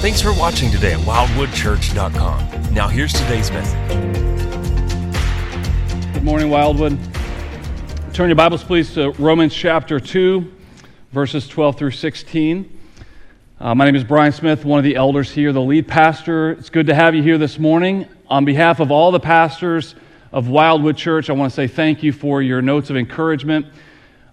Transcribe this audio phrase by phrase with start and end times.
[0.00, 2.72] Thanks for watching today at wildwoodchurch.com.
[2.72, 3.76] Now, here's today's message.
[6.14, 6.98] Good morning, Wildwood.
[8.14, 10.50] Turn your Bibles, please, to Romans chapter 2,
[11.12, 12.78] verses 12 through 16.
[13.60, 16.52] Uh, my name is Brian Smith, one of the elders here, the lead pastor.
[16.52, 18.06] It's good to have you here this morning.
[18.28, 19.96] On behalf of all the pastors
[20.32, 23.66] of Wildwood Church, I want to say thank you for your notes of encouragement,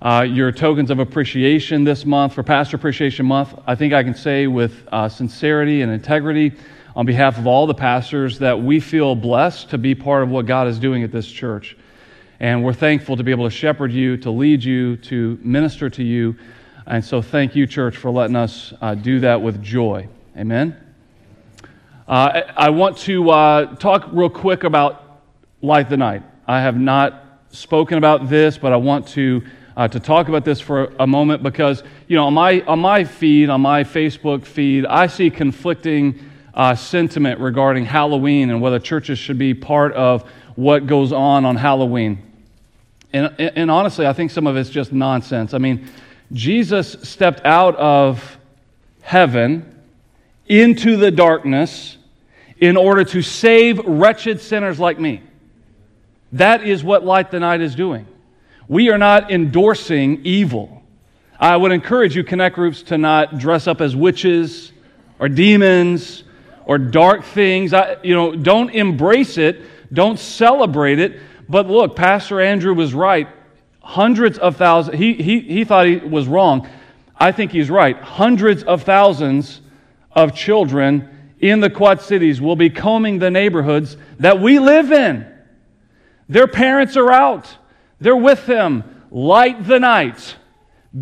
[0.01, 3.57] uh, your tokens of appreciation this month for Pastor Appreciation Month.
[3.65, 6.53] I think I can say with uh, sincerity and integrity
[6.95, 10.45] on behalf of all the pastors that we feel blessed to be part of what
[10.45, 11.77] God is doing at this church.
[12.39, 16.03] And we're thankful to be able to shepherd you, to lead you, to minister to
[16.03, 16.35] you.
[16.85, 20.07] And so, thank you, church, for letting us uh, do that with joy.
[20.37, 20.75] Amen.
[22.07, 25.21] Uh, I want to uh, talk real quick about
[25.61, 26.23] Light the Night.
[26.47, 29.43] I have not spoken about this, but I want to,
[29.77, 33.03] uh, to talk about this for a moment because, you know, on my, on my
[33.03, 36.19] feed, on my Facebook feed, I see conflicting
[36.55, 41.55] uh, sentiment regarding Halloween and whether churches should be part of what goes on on
[41.55, 42.23] Halloween.
[43.13, 45.53] And, and honestly, I think some of it's just nonsense.
[45.53, 45.87] I mean,
[46.33, 48.39] Jesus stepped out of
[49.01, 49.79] heaven
[50.47, 51.97] into the darkness
[52.59, 55.21] in order to save wretched sinners like me.
[56.31, 58.07] That is what Light the Night is doing.
[58.67, 60.83] We are not endorsing evil.
[61.39, 64.71] I would encourage you, connect groups, to not dress up as witches
[65.19, 66.23] or demons
[66.65, 67.73] or dark things.
[67.73, 69.61] I, you know, don't embrace it,
[69.93, 71.21] don't celebrate it.
[71.47, 73.27] But look, Pastor Andrew was right
[73.87, 76.67] hundreds of thousands, he, he, he thought he was wrong.
[77.15, 77.97] I think he's right.
[77.97, 79.61] Hundreds of thousands
[80.11, 85.25] of children in the Quad Cities will be combing the neighborhoods that we live in.
[86.27, 87.55] Their parents are out,
[87.99, 88.83] they're with them.
[89.11, 90.35] Light the night.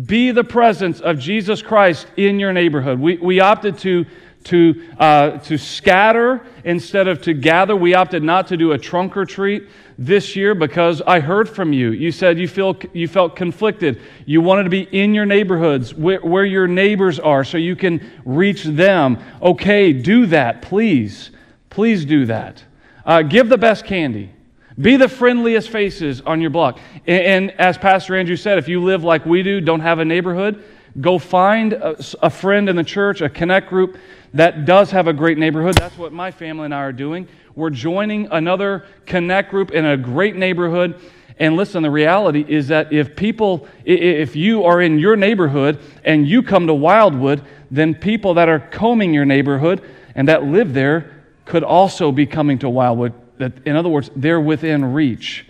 [0.06, 2.98] Be the presence of Jesus Christ in your neighborhood.
[2.98, 4.06] We, we opted to
[4.46, 7.74] to, uh, to scatter instead of to gather.
[7.74, 11.72] We opted not to do a trunk or treat this year because I heard from
[11.72, 11.90] you.
[11.90, 14.00] You said you, feel, you felt conflicted.
[14.24, 18.08] You wanted to be in your neighborhoods where, where your neighbors are so you can
[18.24, 19.18] reach them.
[19.42, 21.32] Okay, do that, please.
[21.68, 22.62] Please do that.
[23.04, 24.32] Uh, give the best candy.
[24.78, 26.78] Be the friendliest faces on your block.
[27.06, 30.04] And, and, as Pastor Andrew said, if you live like we do, don't have a
[30.04, 30.62] neighborhood,
[31.00, 33.96] go find a, a friend in the church, a connect group
[34.34, 35.76] that does have a great neighborhood.
[35.76, 37.26] That's what my family and I are doing.
[37.54, 41.00] We're joining another connect group in a great neighborhood.
[41.38, 46.28] And listen, the reality is that if people, if you are in your neighborhood and
[46.28, 49.82] you come to Wildwood, then people that are combing your neighborhood
[50.14, 51.14] and that live there
[51.46, 53.14] could also be coming to Wildwood.
[53.38, 55.46] That, in other words, they're within reach.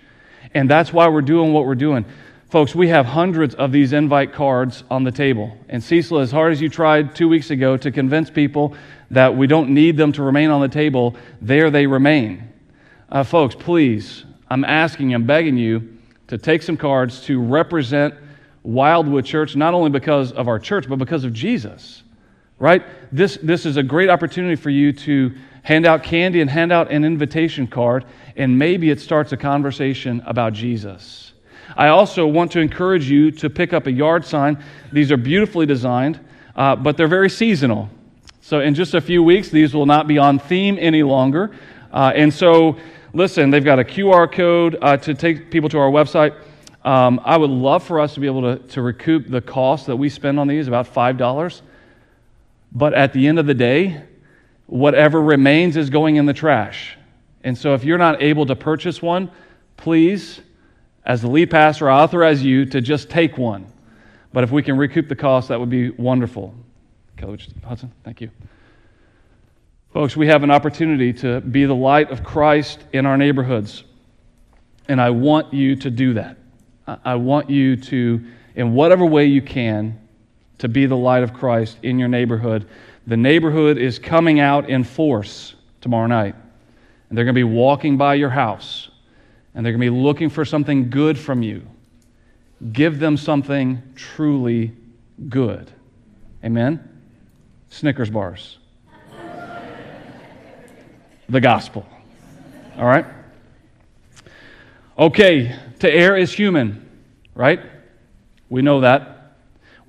[0.54, 2.04] And that's why we're doing what we're doing.
[2.48, 5.56] Folks, we have hundreds of these invite cards on the table.
[5.68, 8.76] And Cecil, as hard as you tried two weeks ago to convince people
[9.10, 12.52] that we don't need them to remain on the table, there they remain.
[13.10, 15.98] Uh, folks, please, I'm asking, I'm begging you
[16.28, 18.14] to take some cards to represent
[18.62, 22.02] Wildwood Church, not only because of our church, but because of Jesus.
[22.58, 22.84] Right?
[23.12, 25.34] This, this is a great opportunity for you to
[25.66, 28.04] hand out candy and hand out an invitation card,
[28.36, 31.32] and maybe it starts a conversation about Jesus.
[31.76, 34.62] I also want to encourage you to pick up a yard sign.
[34.92, 36.20] These are beautifully designed,
[36.54, 37.90] uh, but they're very seasonal.
[38.42, 41.50] So, in just a few weeks, these will not be on theme any longer.
[41.92, 42.76] Uh, and so,
[43.12, 46.32] listen, they've got a QR code uh, to take people to our website.
[46.84, 49.96] Um, I would love for us to be able to, to recoup the cost that
[49.96, 51.60] we spend on these, about $5.
[52.70, 54.04] But at the end of the day,
[54.66, 56.96] whatever remains is going in the trash.
[57.44, 59.30] And so, if you're not able to purchase one,
[59.76, 60.40] please
[61.06, 63.66] as the lead pastor, I authorize you to just take one.
[64.32, 66.52] But if we can recoup the cost, that would be wonderful.
[67.16, 68.30] Coach Hudson, thank you.
[69.92, 73.84] Folks, we have an opportunity to be the light of Christ in our neighborhoods.
[74.88, 76.36] And I want you to do that.
[77.04, 78.24] I want you to,
[78.56, 79.98] in whatever way you can,
[80.58, 82.68] to be the light of Christ in your neighborhood.
[83.06, 86.34] The neighborhood is coming out in force tomorrow night.
[87.08, 88.88] And they're going to be walking by your house
[89.56, 91.66] and they're going to be looking for something good from you.
[92.72, 94.72] Give them something truly
[95.30, 95.70] good.
[96.44, 96.86] Amen?
[97.70, 98.58] Snickers bars.
[101.28, 101.86] the gospel.
[102.76, 103.06] All right?
[104.98, 106.86] Okay, to err is human,
[107.34, 107.60] right?
[108.50, 109.15] We know that.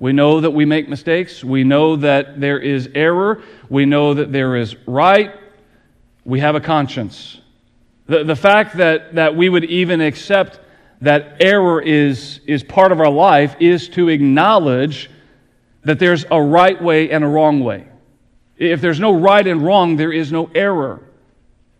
[0.00, 1.42] We know that we make mistakes.
[1.42, 3.42] We know that there is error.
[3.68, 5.34] We know that there is right.
[6.24, 7.40] We have a conscience.
[8.06, 10.60] The, the fact that, that we would even accept
[11.00, 15.10] that error is, is part of our life is to acknowledge
[15.82, 17.86] that there's a right way and a wrong way.
[18.56, 21.00] If there's no right and wrong, there is no error.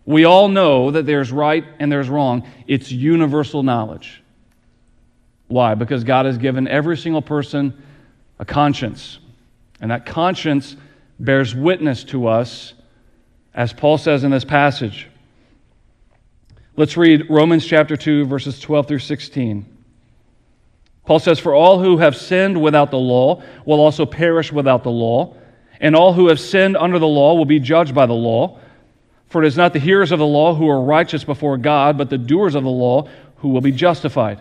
[0.06, 2.48] We all know that there's right and there's wrong.
[2.66, 4.22] It's universal knowledge.
[5.48, 5.74] Why?
[5.74, 7.82] Because God has given every single person
[8.38, 9.18] a conscience.
[9.80, 10.76] And that conscience
[11.18, 12.74] bears witness to us,
[13.54, 15.08] as Paul says in this passage.
[16.76, 19.66] Let's read Romans chapter 2, verses 12 through 16.
[21.04, 24.90] Paul says, For all who have sinned without the law will also perish without the
[24.90, 25.34] law,
[25.80, 28.60] and all who have sinned under the law will be judged by the law.
[29.28, 32.10] For it is not the hearers of the law who are righteous before God, but
[32.10, 34.40] the doers of the law who will be justified.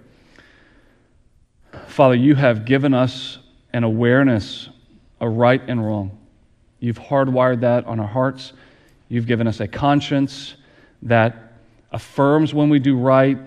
[1.91, 3.37] Father, you have given us
[3.73, 4.69] an awareness
[5.19, 6.17] of right and wrong.
[6.79, 8.53] You've hardwired that on our hearts.
[9.09, 10.55] You've given us a conscience
[11.01, 11.51] that
[11.91, 13.37] affirms when we do right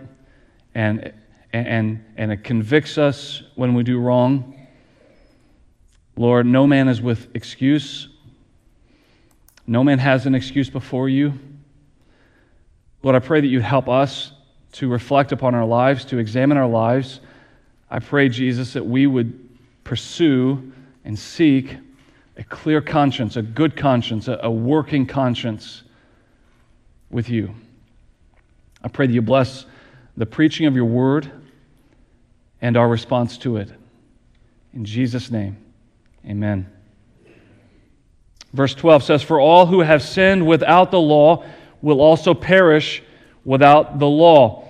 [0.75, 1.11] and,
[1.55, 4.69] and, and it convicts us when we do wrong.
[6.15, 8.09] Lord, no man is with excuse.
[9.67, 11.33] No man has an excuse before you.
[13.03, 14.33] Lord, I pray that you'd help us
[14.73, 17.21] to reflect upon our lives, to examine our lives
[17.95, 19.39] I pray, Jesus, that we would
[19.85, 20.73] pursue
[21.05, 21.77] and seek
[22.37, 25.85] a clear conscience, a good conscience, a, working conscience
[27.09, 27.55] with you.
[28.83, 29.67] I pray that you bless
[30.17, 31.31] the preaching of your word
[32.61, 33.71] and our response to it.
[34.73, 35.57] In Jesus' name,
[36.27, 36.69] amen.
[38.53, 41.45] Verse 12 says, For all who have sinned without the law
[41.81, 43.05] will also perish
[43.45, 44.69] without the law.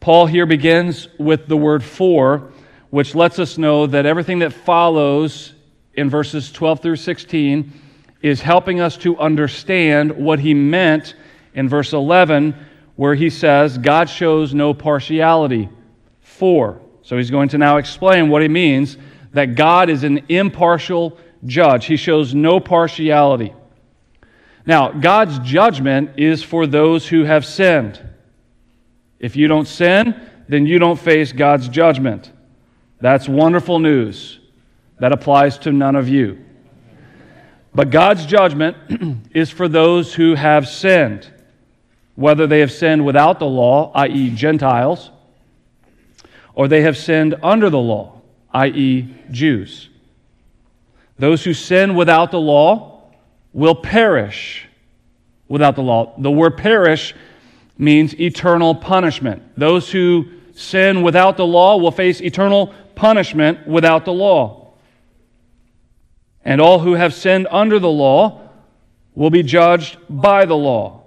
[0.00, 2.50] Paul here begins with the word for
[2.94, 5.52] which lets us know that everything that follows
[5.94, 7.72] in verses 12 through 16
[8.22, 11.16] is helping us to understand what he meant
[11.54, 12.54] in verse 11,
[12.94, 15.68] where he says, God shows no partiality.
[16.20, 16.80] For.
[17.02, 18.96] So he's going to now explain what he means
[19.32, 21.86] that God is an impartial judge.
[21.86, 23.52] He shows no partiality.
[24.66, 28.00] Now, God's judgment is for those who have sinned.
[29.18, 32.30] If you don't sin, then you don't face God's judgment.
[33.04, 34.38] That's wonderful news.
[34.98, 36.42] That applies to none of you.
[37.74, 38.78] But God's judgment
[39.34, 41.30] is for those who have sinned,
[42.14, 45.10] whether they have sinned without the law, i.e., Gentiles,
[46.54, 48.22] or they have sinned under the law,
[48.54, 49.90] i.e., Jews.
[51.18, 53.02] Those who sin without the law
[53.52, 54.66] will perish
[55.46, 56.14] without the law.
[56.16, 57.14] The word perish
[57.76, 59.42] means eternal punishment.
[59.58, 64.74] Those who sin without the law will face eternal punishment without the law.
[66.44, 68.48] And all who have sinned under the law
[69.14, 71.02] will be judged by the law.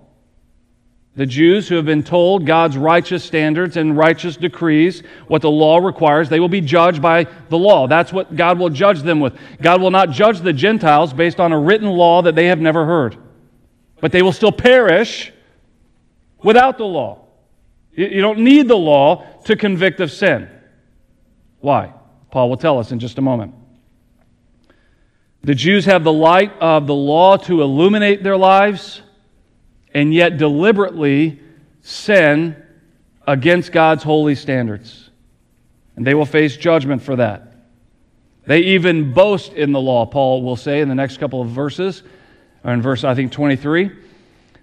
[1.16, 5.80] The Jews who have been told God's righteous standards and righteous decrees, what the law
[5.80, 7.88] requires, they will be judged by the law.
[7.88, 9.36] That's what God will judge them with.
[9.60, 12.86] God will not judge the Gentiles based on a written law that they have never
[12.86, 13.18] heard.
[14.00, 15.34] But they will still perish
[16.44, 17.26] without the law.
[17.94, 20.48] You don't need the law to convict of sin.
[21.60, 21.94] Why?
[22.32, 23.54] Paul will tell us in just a moment.
[25.44, 29.02] The Jews have the light of the law to illuminate their lives,
[29.94, 31.40] and yet deliberately
[31.82, 32.56] sin
[33.26, 35.10] against God's holy standards.
[35.96, 37.54] And they will face judgment for that.
[38.46, 42.04] They even boast in the law, Paul will say in the next couple of verses,
[42.64, 43.92] or in verse, I think, 23.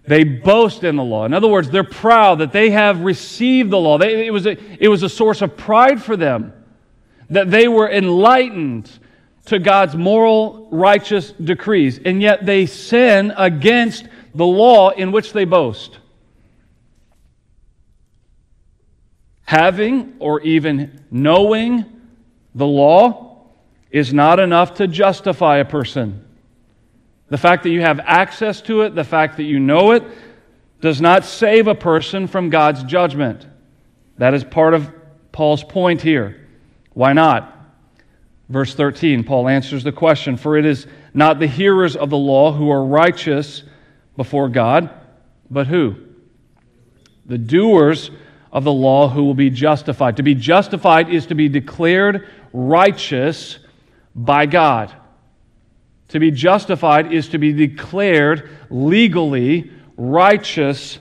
[0.06, 1.24] They boast in the law.
[1.24, 3.96] In other words, they're proud that they have received the law.
[3.96, 6.52] They, it, was a, it was a source of pride for them
[7.30, 8.90] that they were enlightened
[9.46, 15.44] to God's moral, righteous decrees, and yet they sin against the law in which they
[15.44, 15.98] boast.
[19.44, 21.84] Having or even knowing
[22.54, 23.46] the law
[23.90, 26.24] is not enough to justify a person.
[27.28, 30.02] The fact that you have access to it, the fact that you know it,
[30.80, 33.46] does not save a person from God's judgment.
[34.18, 34.92] That is part of
[35.32, 36.43] Paul's point here.
[36.94, 37.50] Why not?
[38.48, 42.52] Verse 13, Paul answers the question For it is not the hearers of the law
[42.52, 43.62] who are righteous
[44.16, 44.90] before God,
[45.50, 45.96] but who?
[47.26, 48.10] The doers
[48.52, 50.16] of the law who will be justified.
[50.18, 53.58] To be justified is to be declared righteous
[54.14, 54.94] by God.
[56.08, 61.00] To be justified is to be declared legally righteous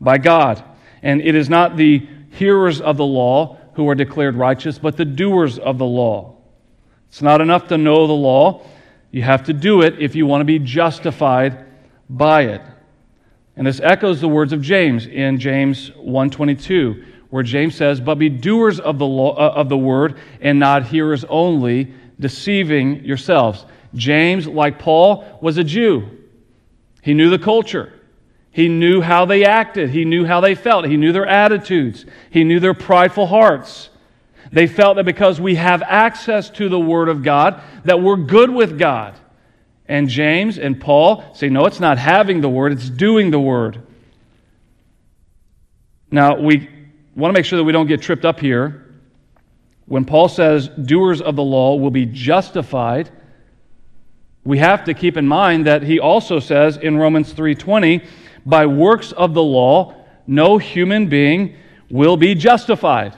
[0.00, 0.62] by God.
[1.02, 5.04] And it is not the hearers of the law who are declared righteous, but the
[5.04, 6.36] doers of the law.
[7.08, 8.62] It's not enough to know the law,
[9.10, 11.66] you have to do it if you want to be justified
[12.08, 12.62] by it.
[13.56, 18.30] And this echoes the words of James in James 1:22, where James says, "But be
[18.30, 21.88] doers of the law, uh, of the word and not hearers only,
[22.18, 26.04] deceiving yourselves." James, like Paul, was a Jew.
[27.02, 27.92] He knew the culture.
[28.52, 29.90] He knew how they acted.
[29.90, 30.84] He knew how they felt.
[30.84, 32.04] He knew their attitudes.
[32.30, 33.88] He knew their prideful hearts.
[34.52, 38.50] They felt that because we have access to the Word of God, that we're good
[38.50, 39.18] with God.
[39.86, 43.82] And James and Paul say, no, it's not having the word, it's doing the word.
[46.10, 46.68] Now, we
[47.16, 48.94] want to make sure that we don't get tripped up here.
[49.86, 53.10] When Paul says doers of the law will be justified,
[54.44, 58.06] we have to keep in mind that he also says in Romans 3:20,
[58.44, 59.94] by works of the law
[60.26, 61.56] no human being
[61.90, 63.14] will be justified.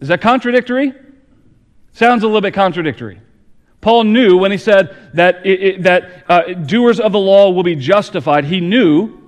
[0.00, 0.92] Is that contradictory?
[1.92, 3.20] Sounds a little bit contradictory.
[3.80, 7.64] Paul knew when he said that, it, it, that uh, doers of the law will
[7.64, 9.18] be justified, he knew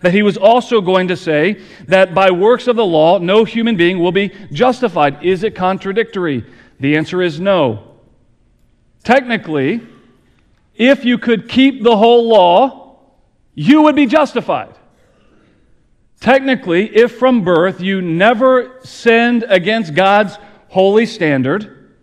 [0.00, 3.76] that he was also going to say that by works of the law, no human
[3.76, 5.22] being will be justified.
[5.22, 6.44] Is it contradictory?
[6.80, 7.96] The answer is no.
[9.04, 9.80] Technically,
[10.74, 12.79] if you could keep the whole law,
[13.60, 14.74] you would be justified.
[16.18, 20.38] Technically, if from birth you never sinned against God's
[20.68, 21.94] holy standard,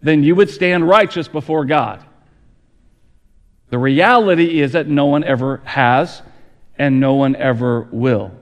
[0.00, 2.02] then you would stand righteous before God.
[3.68, 6.22] The reality is that no one ever has
[6.78, 8.32] and no one ever will.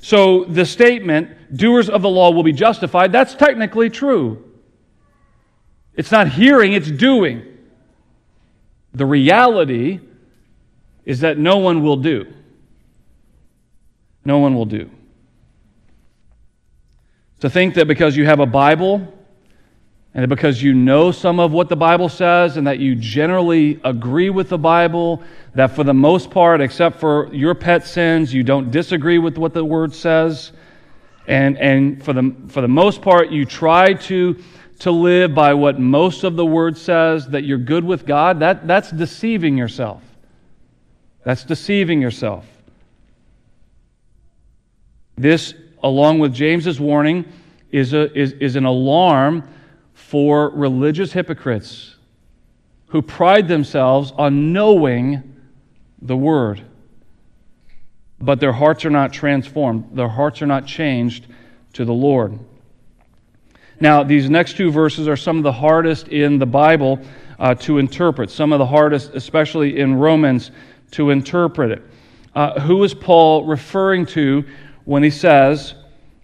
[0.00, 4.50] So the statement, doers of the law will be justified, that's technically true.
[5.94, 7.46] It's not hearing, it's doing.
[8.94, 10.00] The reality
[11.04, 12.32] is that no one will do.
[14.24, 14.90] No one will do.
[17.40, 19.12] To think that because you have a Bible,
[20.14, 24.30] and because you know some of what the Bible says and that you generally agree
[24.30, 25.22] with the Bible,
[25.54, 29.54] that for the most part, except for your pet sins, you don't disagree with what
[29.54, 30.52] the Word says,
[31.26, 34.36] and, and for, the, for the most part, you try to,
[34.80, 38.66] to live by what most of the Word says, that you're good with God, that,
[38.66, 40.02] that's deceiving yourself.
[41.24, 42.46] That's deceiving yourself.
[45.16, 47.24] This, along with James's warning,
[47.70, 49.48] is, a, is, is an alarm
[49.94, 51.96] for religious hypocrites
[52.88, 55.36] who pride themselves on knowing
[56.00, 56.60] the Word.
[58.20, 61.26] But their hearts are not transformed, their hearts are not changed
[61.74, 62.38] to the Lord.
[63.80, 67.00] Now, these next two verses are some of the hardest in the Bible
[67.38, 70.52] uh, to interpret, some of the hardest, especially in Romans,
[70.92, 71.82] to interpret it.
[72.34, 74.44] Uh, who is Paul referring to
[74.84, 75.74] when he says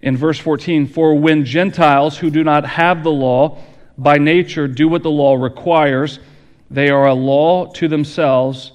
[0.01, 3.59] in verse 14, For when Gentiles who do not have the law
[3.99, 6.21] by nature do what the law requires.
[6.71, 8.73] They are a law to themselves,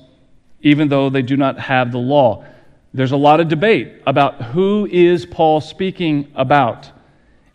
[0.61, 2.45] even though they do not have the law.
[2.93, 6.91] There's a lot of debate about who is Paul speaking about.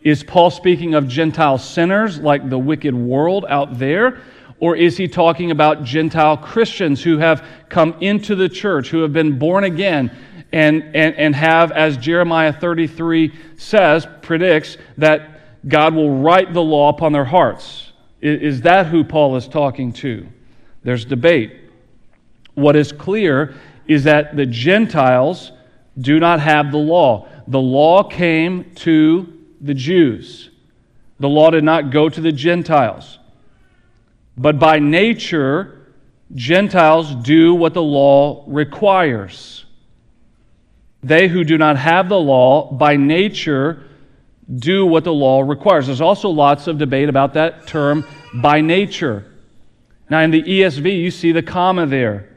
[0.01, 4.21] Is Paul speaking of Gentile sinners like the wicked world out there?
[4.59, 9.13] Or is he talking about Gentile Christians who have come into the church, who have
[9.13, 10.11] been born again,
[10.51, 16.89] and, and, and have, as Jeremiah 33 says, predicts, that God will write the law
[16.89, 17.93] upon their hearts.
[18.21, 20.27] Is that who Paul is talking to?
[20.83, 21.55] There's debate.
[22.53, 23.55] What is clear
[23.87, 25.51] is that the Gentiles
[25.97, 27.27] do not have the law.
[27.47, 30.49] The law came to the Jews,
[31.19, 33.18] the law did not go to the Gentiles.
[34.39, 35.85] But by nature,
[36.33, 39.65] Gentiles do what the law requires.
[41.03, 43.83] They who do not have the law, by nature,
[44.55, 45.87] do what the law requires.
[45.87, 49.25] There's also lots of debate about that term by nature.
[50.09, 52.29] Now, in the ESV, you see the comma there.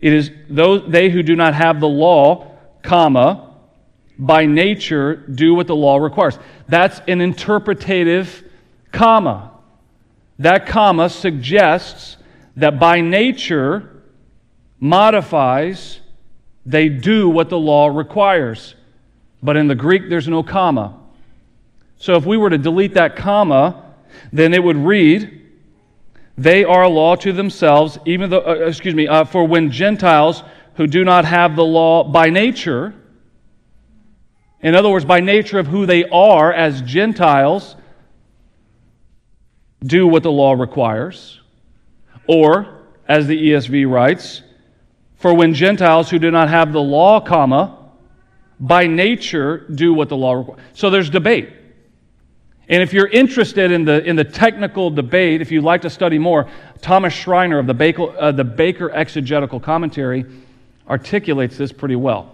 [0.00, 3.54] It is those they who do not have the law, comma,
[4.18, 6.38] by nature do what the law requires.
[6.68, 8.44] That's an interpretative
[8.92, 9.53] comma.
[10.38, 12.16] That comma suggests
[12.56, 14.02] that by nature
[14.80, 16.00] modifies
[16.66, 18.74] they do what the law requires.
[19.42, 20.98] But in the Greek, there's no comma.
[21.98, 23.94] So if we were to delete that comma,
[24.32, 25.42] then it would read,
[26.36, 30.42] They are a law to themselves, even though, uh, excuse me, uh, for when Gentiles
[30.74, 32.94] who do not have the law by nature,
[34.60, 37.76] in other words, by nature of who they are as Gentiles,
[39.84, 41.40] do what the law requires,
[42.26, 44.42] Or, as the ESV writes,
[45.16, 47.78] for when Gentiles who do not have the law, comma,
[48.60, 50.60] by nature do what the law requires.
[50.72, 51.50] So there's debate.
[52.68, 56.18] And if you're interested in the, in the technical debate, if you'd like to study
[56.18, 56.48] more,
[56.80, 60.24] Thomas Schreiner of the Baker, uh, the Baker Exegetical Commentary
[60.88, 62.33] articulates this pretty well.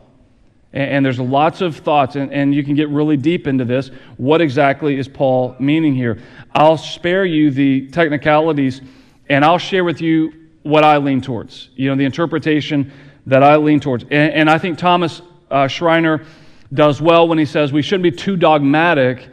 [0.72, 3.90] And, there's lots of thoughts, and, and you can get really deep into this.
[4.18, 6.22] What exactly is Paul meaning here?
[6.54, 8.80] I'll spare you the technicalities,
[9.28, 12.92] and I'll share with you what I lean towards, you know, the interpretation
[13.26, 14.04] that I lean towards.
[14.04, 16.24] And, and I think Thomas uh, Schreiner
[16.72, 19.28] does well when he says we shouldn't be too dogmatic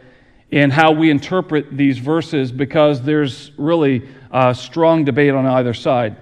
[0.50, 6.18] in how we interpret these verses because there's really a strong debate on either side.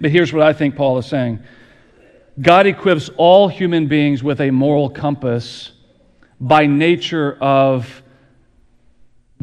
[0.00, 1.42] But here's what I think Paul is saying
[2.40, 5.72] God equips all human beings with a moral compass
[6.40, 8.02] by nature of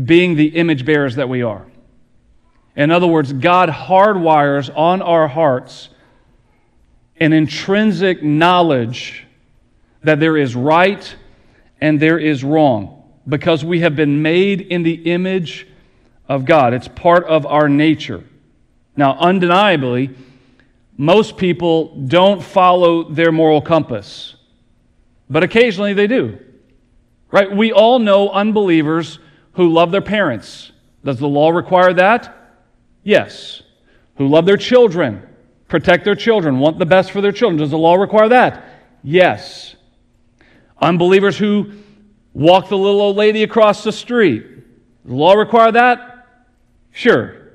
[0.04, 1.66] being the image bearers that we are.
[2.76, 5.90] In other words, God hardwires on our hearts
[7.18, 9.26] an intrinsic knowledge
[10.04, 11.16] that there is right
[11.82, 15.68] and there is wrong because we have been made in the image
[16.28, 16.74] of God.
[16.74, 18.24] It's part of our nature.
[18.96, 20.16] Now, undeniably,
[21.00, 24.36] most people don't follow their moral compass,
[25.30, 26.38] but occasionally they do.
[27.32, 27.52] Right?
[27.52, 29.18] We all know unbelievers
[29.54, 30.72] who love their parents.
[31.04, 32.60] Does the law require that?
[33.04, 33.64] Yes.
[34.18, 35.28] Who love their children,
[35.68, 37.60] protect their children, want the best for their children.
[37.60, 38.66] Does the law require that?
[39.02, 39.76] Yes.
[40.82, 41.72] Unbelievers who
[42.34, 44.46] Walk the little old lady across the street.
[45.06, 46.28] The law require that?
[46.92, 47.49] Sure.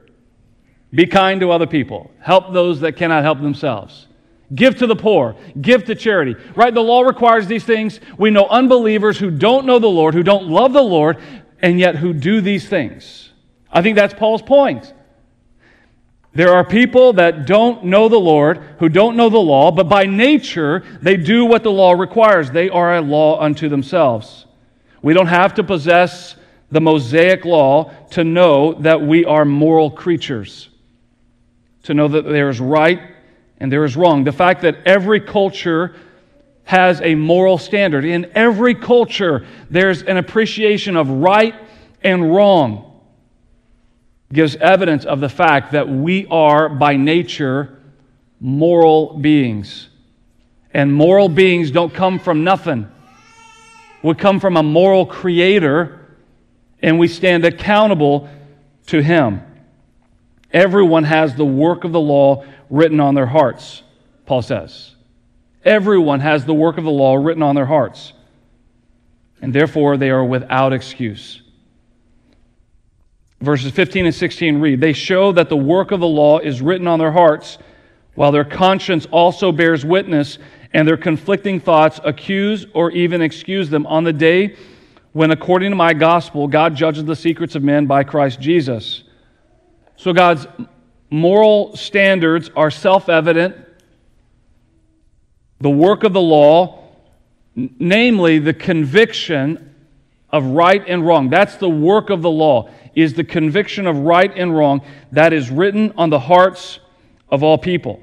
[0.95, 2.11] Be kind to other people.
[2.21, 4.07] Help those that cannot help themselves.
[4.55, 5.35] Give to the poor.
[5.61, 6.37] Give to charity.
[6.55, 6.73] Right?
[6.73, 7.99] The law requires these things.
[8.19, 11.19] We know unbelievers who don't know the Lord, who don't love the Lord,
[11.61, 13.31] and yet who do these things.
[13.73, 14.93] I think that's Paul's point.
[16.35, 20.05] There are people that don't know the Lord, who don't know the law, but by
[20.05, 22.51] nature they do what the law requires.
[22.51, 24.47] They are a law unto themselves.
[25.01, 26.37] We don't have to possess
[26.71, 30.71] the Mosaic law to know that we are moral creatures,
[31.85, 33.01] to know that there is right
[33.59, 34.25] and there is wrong.
[34.25, 35.94] The fact that every culture
[36.64, 38.05] has a moral standard.
[38.05, 41.55] In every culture, there's an appreciation of right
[42.03, 43.01] and wrong.
[44.33, 47.81] Gives evidence of the fact that we are, by nature,
[48.40, 49.88] moral beings.
[50.73, 52.90] And moral beings don't come from nothing
[54.03, 55.99] We come from a moral creator,
[56.83, 58.29] and we stand accountable
[58.88, 59.40] to him.
[60.55, 63.83] Everyone has the work of the law written on their hearts,
[64.25, 64.95] Paul says.
[65.64, 68.12] Everyone has the work of the law written on their hearts,
[69.43, 71.43] and therefore they are without excuse.
[73.40, 76.87] Verses 15 and 16 read They show that the work of the law is written
[76.87, 77.59] on their hearts,
[78.14, 80.38] while their conscience also bears witness,
[80.73, 84.57] and their conflicting thoughts accuse or even excuse them on the day
[85.12, 89.04] when, according to my gospel, God judges the secrets of men by Christ Jesus.
[89.96, 90.46] So God's
[91.11, 93.57] moral standards are self evident.
[95.61, 96.83] The work of the law,
[97.54, 99.74] namely the conviction
[100.30, 104.33] of right and wrong, that's the work of the law, is the conviction of right
[104.37, 106.80] and wrong that is written on the hearts
[107.28, 108.00] of all people.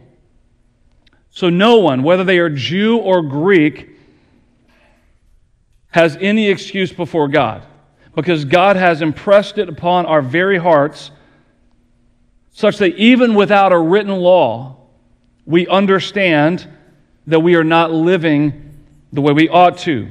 [1.29, 3.89] So no one, whether they are Jew or Greek,
[5.91, 7.65] has any excuse before God
[8.15, 11.11] because God has impressed it upon our very hearts
[12.51, 14.77] such that even without a written law,
[15.45, 16.67] we understand
[17.27, 18.77] that we are not living
[19.11, 20.09] the way we ought to.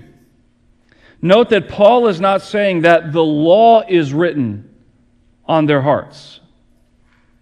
[1.22, 4.74] Note that Paul is not saying that the law is written
[5.46, 6.40] on their hearts.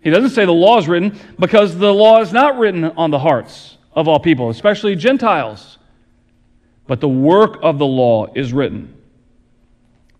[0.00, 3.18] He doesn't say the law is written because the law is not written on the
[3.18, 5.78] hearts of all people, especially Gentiles.
[6.86, 8.94] But the work of the law is written.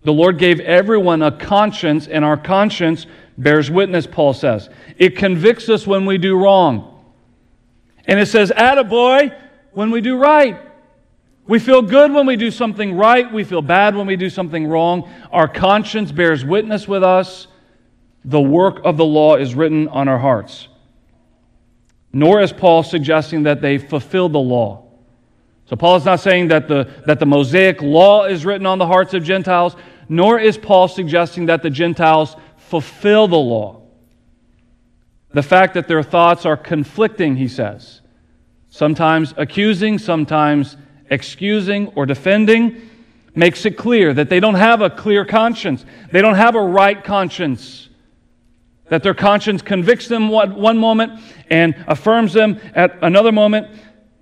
[0.03, 3.05] The Lord gave everyone a conscience, and our conscience
[3.39, 4.69] bears witness, Paul says.
[4.97, 7.03] It convicts us when we do wrong.
[8.05, 9.35] And it says, attaboy,
[9.71, 10.59] when we do right.
[11.47, 13.31] We feel good when we do something right.
[13.31, 15.09] We feel bad when we do something wrong.
[15.31, 17.47] Our conscience bears witness with us
[18.25, 20.67] the work of the law is written on our hearts.
[22.11, 24.85] Nor is Paul suggesting that they fulfill the law.
[25.65, 28.87] So Paul is not saying that the, that the Mosaic law is written on the
[28.87, 29.75] hearts of Gentiles,
[30.09, 32.35] nor is Paul suggesting that the Gentiles
[32.69, 33.81] fulfill the law.
[35.31, 38.01] The fact that their thoughts are conflicting, he says,
[38.69, 40.77] sometimes accusing, sometimes
[41.09, 42.89] excusing or defending,
[43.35, 45.83] makes it clear that they don't have a clear conscience.
[46.11, 47.89] They don't have a right conscience.
[48.89, 53.67] That their conscience convicts them one, moment and affirms them at another moment,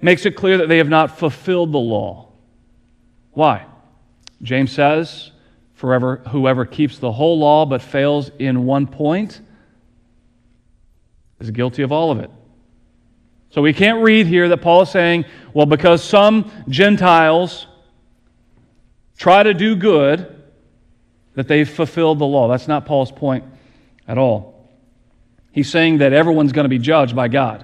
[0.01, 2.31] makes it clear that they have not fulfilled the law.
[3.31, 3.65] Why?
[4.41, 5.31] James says,
[5.77, 9.39] Forever, whoever keeps the whole law but fails in one point
[11.39, 12.31] is guilty of all of it.
[13.51, 17.67] So we can't read here that Paul is saying, well, because some Gentiles
[19.19, 20.35] try to do good,
[21.35, 22.47] that they've fulfilled the law.
[22.47, 23.45] That's not Paul's point
[24.07, 24.71] at all.
[25.51, 27.63] He's saying that everyone's going to be judged by God.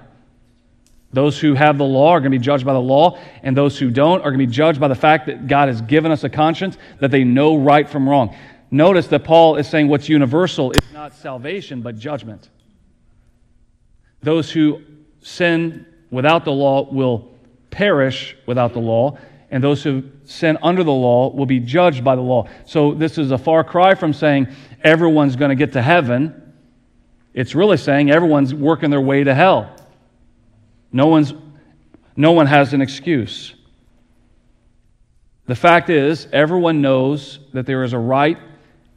[1.14, 3.78] Those who have the law are going to be judged by the law, and those
[3.78, 6.24] who don't are going to be judged by the fact that God has given us
[6.24, 8.36] a conscience, that they know right from wrong.
[8.70, 12.50] Notice that Paul is saying what's universal is not salvation, but judgment.
[14.22, 14.82] Those who
[15.20, 17.30] sin without the law will
[17.70, 19.16] perish without the law,
[19.50, 22.48] and those who sin under the law will be judged by the law.
[22.66, 24.48] So this is a far cry from saying
[24.82, 26.54] everyone's going to get to heaven.
[27.34, 29.76] It's really saying everyone's working their way to hell.
[30.94, 31.34] No, one's,
[32.14, 33.52] no one has an excuse.
[35.46, 38.38] The fact is, everyone knows that there is a right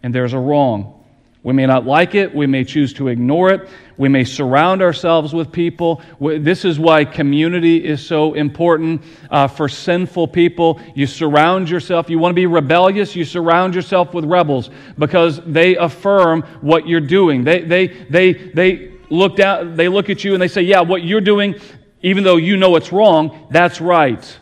[0.03, 1.03] and there's a wrong.
[1.41, 2.35] We may not like it.
[2.35, 3.67] We may choose to ignore it.
[3.97, 6.03] We may surround ourselves with people.
[6.19, 10.79] This is why community is so important uh, for sinful people.
[10.93, 12.11] You surround yourself.
[12.11, 17.01] You want to be rebellious, you surround yourself with rebels because they affirm what you're
[17.01, 17.43] doing.
[17.43, 21.03] They, they, they, they, look, down, they look at you and they say, Yeah, what
[21.03, 21.55] you're doing,
[22.01, 24.39] even though you know it's wrong, that's right.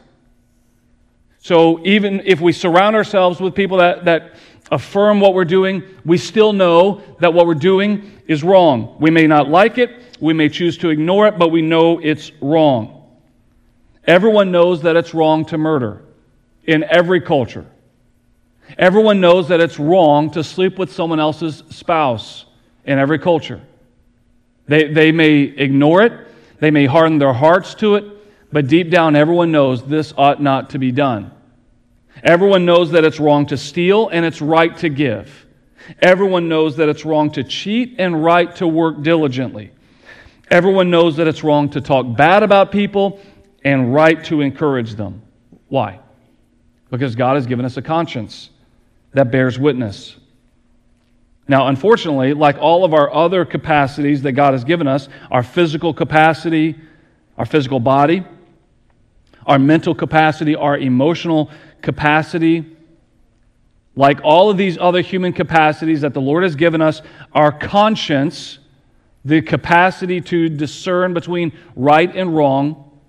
[1.39, 4.33] So even if we surround ourselves with people that, that
[4.71, 8.97] affirm what we're doing, we still know that what we're doing is wrong.
[8.99, 12.31] We may not like it, we may choose to ignore it, but we know it's
[12.41, 13.03] wrong.
[14.05, 16.03] Everyone knows that it's wrong to murder
[16.63, 17.65] in every culture.
[18.77, 22.45] Everyone knows that it's wrong to sleep with someone else's spouse
[22.85, 23.61] in every culture.
[24.67, 26.24] They, they may ignore it,
[26.65, 28.05] they may harden their hearts to it,
[28.51, 31.29] but deep down, everyone knows this ought not to be done.
[32.23, 35.45] Everyone knows that it's wrong to steal and it's right to give.
[36.01, 39.73] Everyone knows that it's wrong to cheat and right to work diligently.
[40.49, 43.19] Everyone knows that it's wrong to talk bad about people
[43.63, 45.21] and right to encourage them.
[45.67, 45.99] Why?
[46.89, 48.49] Because God has given us a conscience
[49.13, 50.15] that bears witness.
[51.47, 55.93] Now, unfortunately, like all of our other capacities that God has given us, our physical
[55.93, 56.75] capacity,
[57.37, 58.25] our physical body,
[59.45, 62.65] our mental capacity, our emotional capacity,
[63.95, 67.01] like all of these other human capacities that the Lord has given us,
[67.33, 68.57] our conscience,
[69.23, 72.99] the capacity to discern between right and wrong,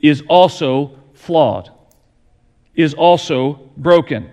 [0.00, 1.70] is also flawed,
[2.74, 4.30] is also broken.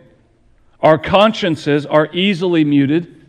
[0.80, 3.21] Our consciences are easily muted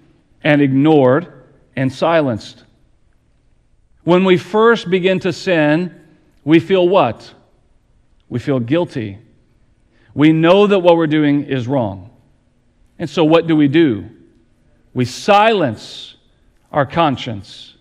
[0.45, 1.33] and ignored
[1.77, 2.65] and silenced.
[4.05, 6.01] When we first begin to sin,
[6.45, 7.33] we feel what?
[8.29, 9.19] We feel guilty.
[10.15, 12.11] We know that what we're doing is wrong.
[12.99, 14.09] And so, what do we do?
[14.95, 16.17] We silence
[16.71, 17.75] our conscience.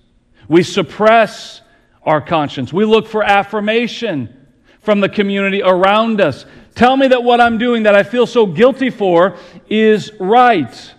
[0.47, 1.61] We suppress
[2.03, 2.71] our conscience.
[2.71, 4.37] We look for affirmation
[4.81, 6.45] from the community around us.
[6.75, 9.37] Tell me that what I'm doing that I feel so guilty for
[9.69, 10.93] is right.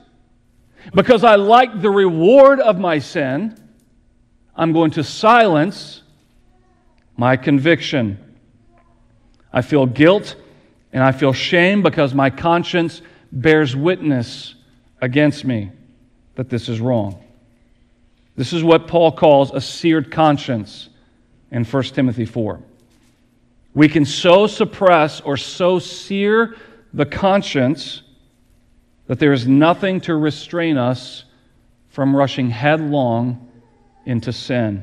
[0.95, 3.57] Because I like the reward of my sin,
[4.55, 6.03] I'm going to silence
[7.17, 8.19] my conviction.
[9.53, 10.37] I feel guilt
[10.93, 14.55] and I feel shame because my conscience bears witness
[15.01, 15.71] against me
[16.35, 17.23] that this is wrong.
[18.37, 20.89] This is what Paul calls a seared conscience
[21.51, 22.61] in 1 Timothy 4.
[23.75, 26.57] We can so suppress or so sear
[26.93, 28.02] the conscience
[29.13, 31.27] that there is nothing to restrain us
[31.91, 33.47] from rushing headlong
[34.07, 34.83] into sin.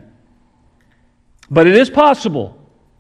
[1.50, 2.56] But it is possible,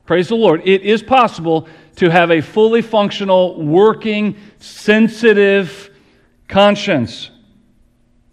[0.07, 5.91] praise the Lord, it is possible to have a fully functional, working, sensitive
[6.47, 7.29] conscience.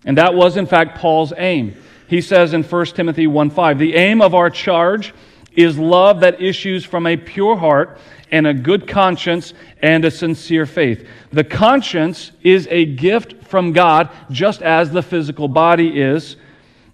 [0.06, 1.76] And that was, in fact, Paul's aim.
[2.08, 5.12] He says in 1 Timothy 1 5, the aim of our charge
[5.56, 7.98] is love that issues from a pure heart
[8.30, 11.08] and a good conscience and a sincere faith.
[11.32, 16.36] The conscience is a gift from God, just as the physical body is.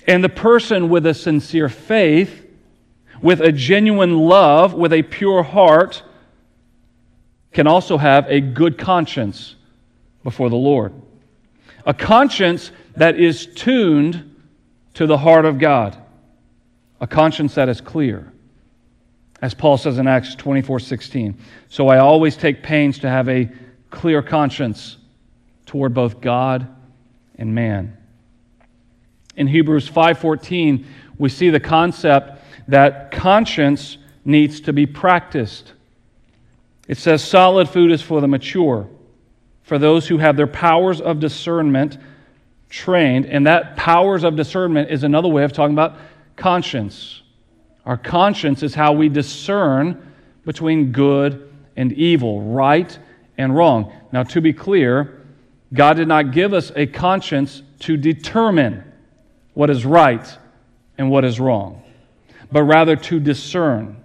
[0.06, 2.46] And the person with a sincere faith,
[3.20, 6.02] with a genuine love, with a pure heart,
[7.52, 9.56] can also have a good conscience
[10.24, 10.92] before the Lord.
[11.86, 14.36] A conscience that is tuned
[14.94, 15.96] to the heart of God.
[17.00, 18.31] A conscience that is clear
[19.42, 21.36] as Paul says in Acts 24 16.
[21.68, 23.50] So I always take pains to have a
[23.90, 24.96] clear conscience
[25.66, 26.68] toward both God
[27.36, 27.96] and man.
[29.36, 30.86] In Hebrews 5:14,
[31.18, 35.72] we see the concept that conscience needs to be practiced.
[36.86, 38.86] It says solid food is for the mature,
[39.62, 41.98] for those who have their powers of discernment
[42.68, 45.96] trained, and that powers of discernment is another way of talking about
[46.36, 47.21] conscience.
[47.84, 50.12] Our conscience is how we discern
[50.44, 52.96] between good and evil, right
[53.38, 53.92] and wrong.
[54.12, 55.22] Now, to be clear,
[55.72, 58.84] God did not give us a conscience to determine
[59.54, 60.26] what is right
[60.98, 61.82] and what is wrong,
[62.50, 63.96] but rather to discern.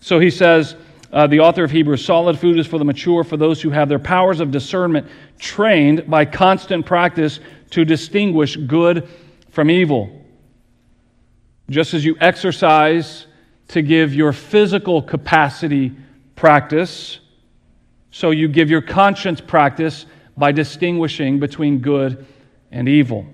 [0.00, 0.76] So he says,
[1.12, 3.88] uh, the author of Hebrews, solid food is for the mature, for those who have
[3.88, 5.06] their powers of discernment
[5.38, 9.08] trained by constant practice to distinguish good
[9.50, 10.17] from evil.
[11.70, 13.26] Just as you exercise
[13.68, 15.94] to give your physical capacity
[16.34, 17.20] practice,
[18.10, 22.26] so you give your conscience practice by distinguishing between good
[22.70, 23.26] and evil.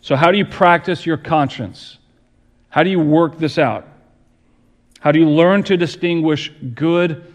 [0.00, 1.98] So, how do you practice your conscience?
[2.68, 3.86] How do you work this out?
[5.00, 7.32] How do you learn to distinguish good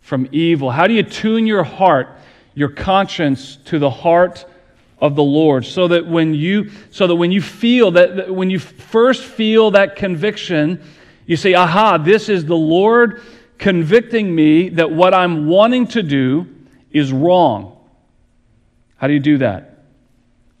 [0.00, 0.70] from evil?
[0.70, 2.16] How do you tune your heart,
[2.54, 4.44] your conscience to the heart
[5.00, 8.58] of the Lord so that when you so that when you feel that when you
[8.58, 10.80] first feel that conviction,
[11.26, 13.22] you say, "Aha, this is the Lord
[13.58, 16.46] convicting me that what I'm wanting to do
[16.90, 17.76] is wrong."
[18.96, 19.84] How do you do that?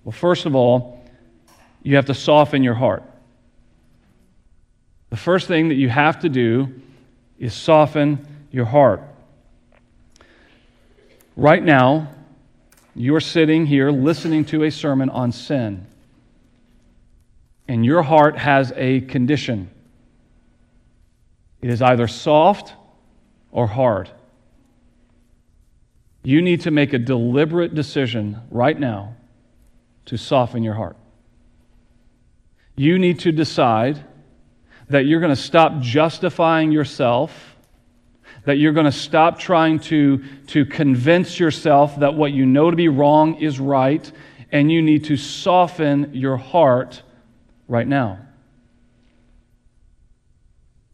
[0.04, 1.04] Well, first of all,
[1.82, 3.02] you have to soften your heart.
[5.10, 6.80] The first thing that you have to do
[7.38, 9.02] is soften your heart.
[11.36, 12.08] Right now,
[12.98, 15.86] you're sitting here listening to a sermon on sin,
[17.68, 19.70] and your heart has a condition.
[21.62, 22.74] It is either soft
[23.52, 24.10] or hard.
[26.24, 29.14] You need to make a deliberate decision right now
[30.06, 30.96] to soften your heart.
[32.76, 34.04] You need to decide
[34.88, 37.47] that you're going to stop justifying yourself
[38.44, 42.76] that you're going to stop trying to, to convince yourself that what you know to
[42.76, 44.10] be wrong is right,
[44.50, 47.02] and you need to soften your heart
[47.68, 48.18] right now.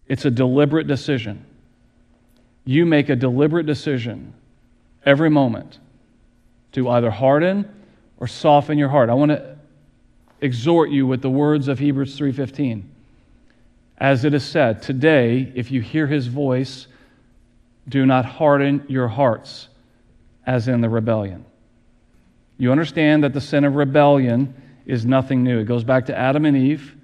[0.06, 1.44] It's a deliberate decision.
[2.64, 4.34] You make a deliberate decision
[5.04, 5.78] every moment
[6.72, 7.68] to either harden
[8.18, 9.10] or soften your heart.
[9.10, 9.56] I want to
[10.40, 12.84] exhort you with the words of Hebrews 3:15.
[13.96, 16.86] As it is said, today if you hear his voice,
[17.88, 19.68] do not harden your hearts
[20.46, 21.44] as in the rebellion.
[22.58, 24.54] You understand that the sin of rebellion
[24.86, 25.60] is nothing new.
[25.60, 26.94] It goes back to Adam and Eve.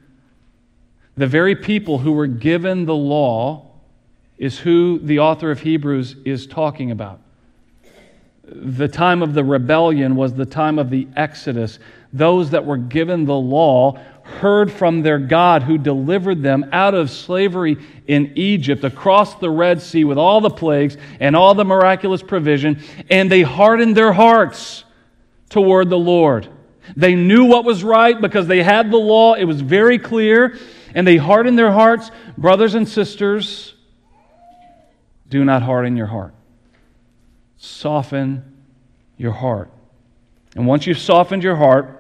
[1.16, 3.70] The very people who were given the law
[4.38, 7.20] is who the author of Hebrews is talking about.
[8.44, 11.78] The time of the rebellion was the time of the Exodus.
[12.12, 14.00] Those that were given the law
[14.38, 19.82] heard from their God who delivered them out of slavery in Egypt across the Red
[19.82, 24.84] Sea with all the plagues and all the miraculous provision, and they hardened their hearts
[25.48, 26.48] toward the Lord.
[26.96, 30.58] They knew what was right because they had the law, it was very clear,
[30.94, 32.10] and they hardened their hearts.
[32.36, 33.74] Brothers and sisters,
[35.28, 36.34] do not harden your heart.
[37.58, 38.44] Soften
[39.16, 39.70] your heart.
[40.56, 41.99] And once you've softened your heart,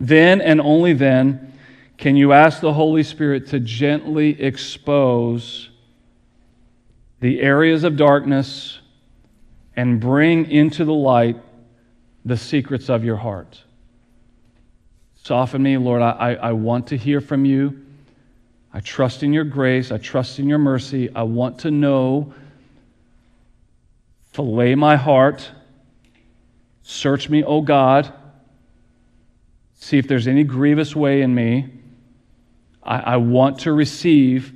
[0.00, 1.52] then and only then
[1.96, 5.70] can you ask the Holy Spirit to gently expose
[7.20, 8.78] the areas of darkness
[9.74, 11.36] and bring into the light
[12.24, 13.62] the secrets of your heart.
[15.24, 16.02] Soften me, Lord.
[16.02, 17.84] I, I want to hear from you.
[18.72, 19.90] I trust in your grace.
[19.90, 21.12] I trust in your mercy.
[21.14, 22.32] I want to know.
[24.32, 25.50] Fillet my heart.
[26.82, 28.12] Search me, O God
[29.78, 31.68] see if there's any grievous way in me.
[32.82, 34.52] I, I want to receive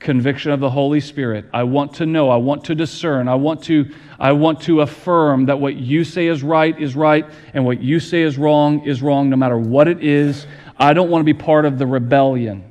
[0.00, 1.46] conviction of the Holy Spirit.
[1.54, 5.46] I want to know, I want to discern, I want to, I want to affirm
[5.46, 9.00] that what you say is right is right, and what you say is wrong is
[9.00, 10.46] wrong, no matter what it is.
[10.76, 12.70] I don't want to be part of the rebellion.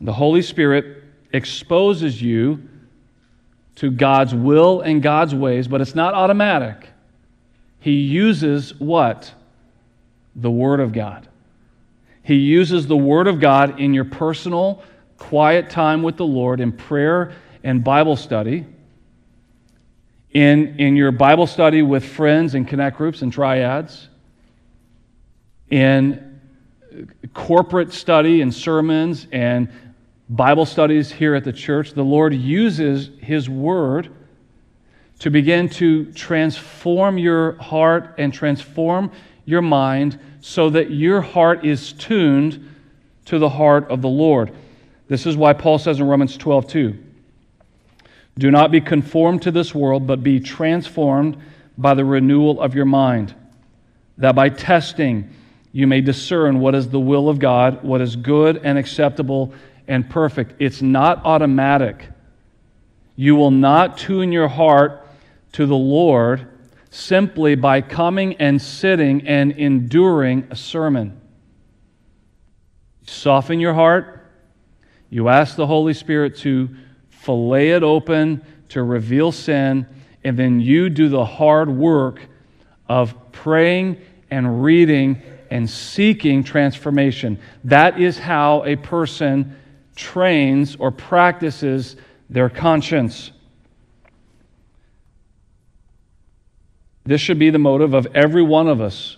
[0.00, 2.68] The Holy Spirit exposes you
[3.76, 6.91] to God's will and God's ways, but it's not automatic
[7.82, 9.34] he uses what?
[10.36, 11.26] The Word of God.
[12.22, 14.84] He uses the Word of God in your personal,
[15.18, 17.32] quiet time with the Lord in prayer
[17.64, 18.64] and Bible study,
[20.30, 24.08] in, in your Bible study with friends and connect groups and triads,
[25.68, 26.40] in
[27.34, 29.68] corporate study and sermons and
[30.28, 31.94] Bible studies here at the church.
[31.94, 34.08] The Lord uses His Word
[35.22, 39.08] to begin to transform your heart and transform
[39.44, 42.68] your mind so that your heart is tuned
[43.24, 44.52] to the heart of the Lord.
[45.06, 47.04] This is why Paul says in Romans 12, 2,
[48.36, 51.36] Do not be conformed to this world, but be transformed
[51.78, 53.32] by the renewal of your mind,
[54.18, 55.32] that by testing
[55.70, 59.54] you may discern what is the will of God, what is good and acceptable
[59.86, 60.54] and perfect.
[60.58, 62.08] It's not automatic.
[63.14, 64.98] You will not tune your heart
[65.52, 66.48] to the Lord
[66.90, 71.20] simply by coming and sitting and enduring a sermon.
[73.06, 74.30] Soften your heart.
[75.08, 76.68] You ask the Holy Spirit to
[77.08, 79.86] fillet it open, to reveal sin,
[80.24, 82.20] and then you do the hard work
[82.88, 83.98] of praying
[84.30, 87.38] and reading and seeking transformation.
[87.64, 89.56] That is how a person
[89.94, 91.96] trains or practices
[92.30, 93.32] their conscience.
[97.04, 99.16] This should be the motive of every one of us.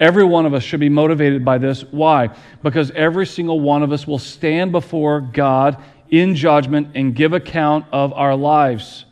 [0.00, 1.82] Every one of us should be motivated by this.
[1.82, 2.30] Why?
[2.62, 7.86] Because every single one of us will stand before God in judgment and give account
[7.90, 9.04] of our lives.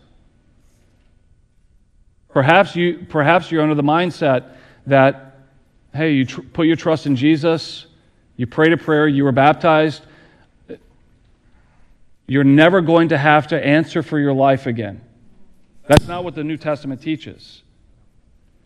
[2.29, 5.39] Perhaps, you, perhaps you're under the mindset that,
[5.95, 7.87] hey, you tr- put your trust in Jesus,
[8.37, 10.03] you prayed a prayer, you were baptized,
[12.27, 15.01] you're never going to have to answer for your life again.
[15.87, 17.63] That's not what the New Testament teaches.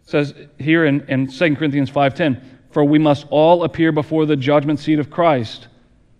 [0.05, 4.37] It says here in, in 2 Corinthians 5.10, For we must all appear before the
[4.37, 5.69] judgment seat of Christ,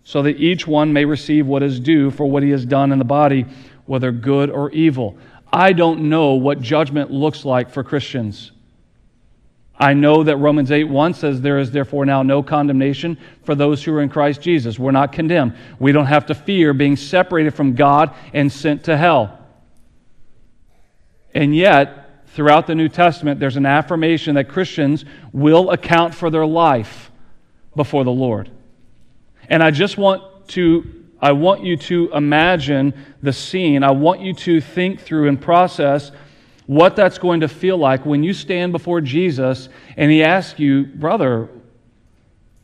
[0.05, 2.99] so that each one may receive what is due for what he has done in
[2.99, 3.47] the body,
[3.87, 5.17] whether good or evil.
[5.53, 8.53] I don't know what judgment looks like for Christians.
[9.81, 13.83] I know that Romans 8 1 says, There is therefore now no condemnation for those
[13.83, 14.79] who are in Christ Jesus.
[14.79, 15.57] We're not condemned.
[15.79, 19.40] We don't have to fear being separated from God and sent to hell.
[21.35, 26.47] And yet, throughout the New Testament, there's an affirmation that Christians will account for their
[26.47, 27.11] life
[27.77, 28.51] before the Lord.
[29.49, 33.83] And I just want to I want you to imagine the scene.
[33.83, 36.13] I want you to think through and process
[36.67, 40.85] what that's going to feel like when you stand before Jesus and he asks you,
[40.85, 41.49] Brother,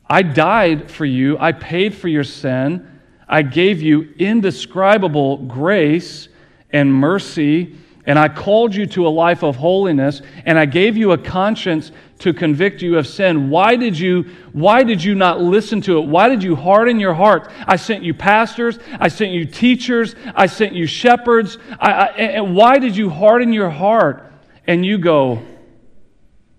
[0.09, 6.29] I died for you, I paid for your sin, I gave you indescribable grace
[6.71, 11.11] and mercy and I called you to a life of holiness, and I gave you
[11.13, 11.91] a conscience
[12.21, 13.51] to convict you of sin.
[13.51, 16.07] Why did you, why did you not listen to it?
[16.07, 17.51] Why did you harden your heart?
[17.67, 21.59] I sent you pastors, I sent you teachers, I sent you shepherds.
[21.81, 24.33] I, I, and why did you harden your heart?
[24.69, 25.43] And you go,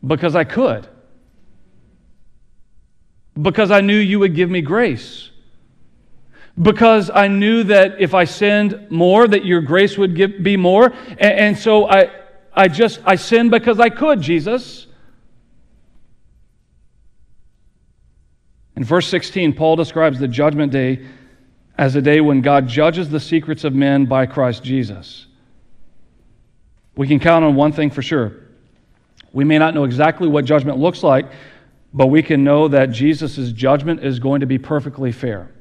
[0.05, 0.87] because I could.
[3.41, 5.31] Because I knew you would give me grace
[6.59, 10.93] because I knew that if I sinned more, that your grace would give, be more.
[11.09, 12.09] And, and so I,
[12.53, 14.87] I just, I sinned because I could, Jesus.
[18.75, 21.05] In verse 16, Paul describes the judgment day
[21.77, 25.27] as a day when God judges the secrets of men by Christ Jesus.
[26.95, 28.33] We can count on one thing for sure.
[29.31, 31.27] We may not know exactly what judgment looks like,
[31.93, 35.51] but we can know that Jesus' judgment is going to be perfectly fair.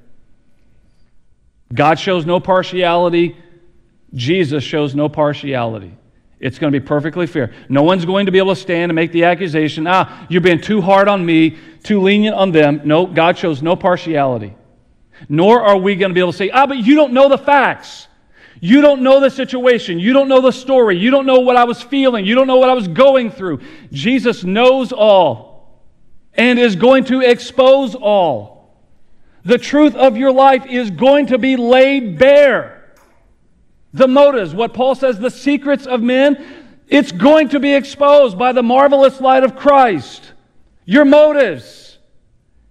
[1.72, 3.37] God shows no partiality.
[4.14, 5.96] Jesus shows no partiality.
[6.38, 7.52] It's going to be perfectly fair.
[7.68, 10.61] No one's going to be able to stand and make the accusation, ah, you're being
[10.61, 12.83] too hard on me, too lenient on them.
[12.85, 14.55] No, God shows no partiality.
[15.29, 17.38] Nor are we going to be able to say, ah, but you don't know the
[17.38, 18.07] facts.
[18.61, 19.98] You don't know the situation.
[19.98, 20.98] You don't know the story.
[20.98, 22.26] You don't know what I was feeling.
[22.26, 23.61] You don't know what I was going through.
[23.92, 25.83] Jesus knows all
[26.35, 28.56] and is going to expose all
[29.47, 32.85] the truth of your life is going to be laid bare.
[33.95, 36.45] The motives, what Paul says, the secrets of men,
[36.89, 40.33] it's going to be exposed by the marvelous light of Christ.
[40.85, 41.99] Your motives.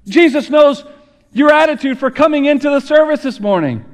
[0.06, 0.84] Jesus knows
[1.32, 3.86] your attitude for coming into the service this morning.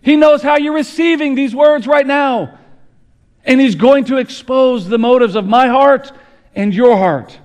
[0.00, 2.58] He knows how you're receiving these words right now.
[3.44, 6.10] And He's going to expose the motives of my heart
[6.54, 7.38] and your heart.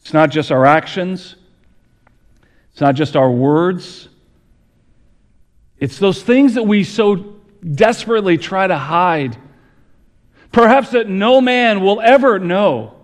[0.00, 1.34] It's not just our actions,
[2.80, 4.08] it's not just our words,
[5.76, 7.36] it's those things that we so
[7.74, 9.36] desperately try to hide.
[10.50, 12.94] Perhaps that no man will ever know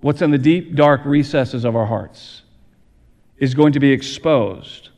[0.00, 2.42] what's in the deep, dark recesses of our hearts
[3.38, 4.90] is going to be exposed.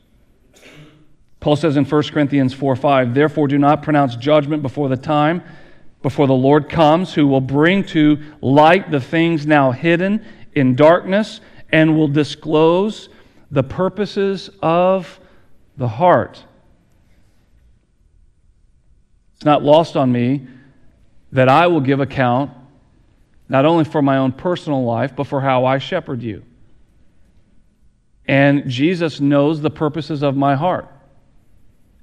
[1.38, 5.44] Paul says in 1 Corinthians 4 5, Therefore do not pronounce judgment before the time,
[6.02, 11.40] before the Lord comes, who will bring to light the things now hidden in darkness
[11.70, 13.08] and will disclose
[13.50, 15.20] the purposes of
[15.76, 16.44] the heart.
[19.36, 20.46] It's not lost on me
[21.32, 22.50] that I will give account
[23.48, 26.42] not only for my own personal life, but for how I shepherd you.
[28.26, 30.88] And Jesus knows the purposes of my heart,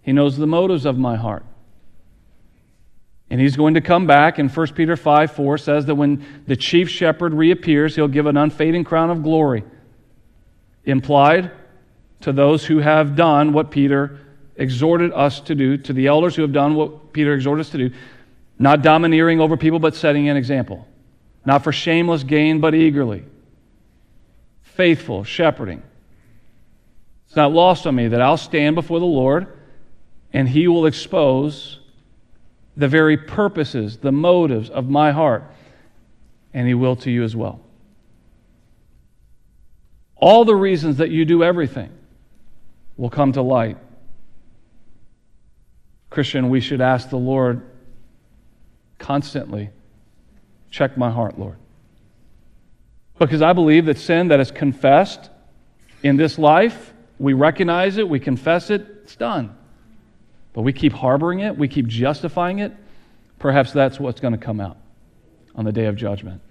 [0.01, 1.45] He knows the motives of my heart.
[3.29, 6.55] And he's going to come back, and 1 Peter 5 4 says that when the
[6.55, 9.63] chief shepherd reappears, he'll give an unfading crown of glory.
[10.83, 11.51] Implied
[12.21, 14.19] to those who have done what Peter
[14.55, 17.77] exhorted us to do, to the elders who have done what Peter exhorted us to
[17.77, 17.95] do,
[18.59, 20.87] not domineering over people, but setting an example.
[21.45, 23.25] Not for shameless gain, but eagerly.
[24.61, 25.83] Faithful, shepherding.
[27.27, 29.47] It's not lost on me that I'll stand before the Lord
[30.31, 31.79] and he will expose
[32.77, 35.43] the very purposes, the motives of my heart,
[36.53, 37.61] and He will to you as well.
[40.15, 41.91] All the reasons that you do everything
[42.97, 43.77] will come to light.
[46.09, 47.61] Christian, we should ask the Lord
[48.97, 49.69] constantly
[50.69, 51.57] check my heart, Lord.
[53.19, 55.29] Because I believe that sin that is confessed
[56.03, 59.55] in this life, we recognize it, we confess it, it's done
[60.55, 62.71] but we keep harboring it, we keep justifying it,
[63.39, 64.77] perhaps that's what's going to come out
[65.53, 66.41] on the day of judgment.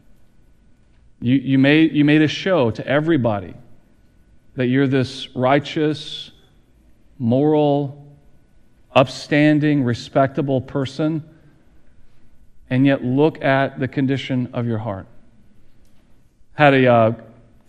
[1.23, 3.55] You, you, made, you made a show to everybody
[4.57, 6.33] that you're this righteous,
[7.19, 8.15] moral,
[8.95, 11.25] upstanding, respectable person,
[12.69, 15.07] and yet look at the condition of your heart.
[16.53, 17.13] Had a uh,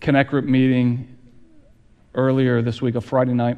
[0.00, 1.16] Connect Group meeting
[2.14, 3.56] earlier this week, a Friday night,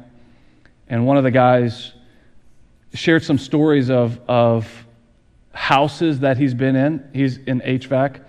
[0.87, 1.91] and one of the guys
[2.93, 4.87] shared some stories of, of
[5.53, 7.09] houses that he's been in.
[7.13, 8.21] He's in HVAC.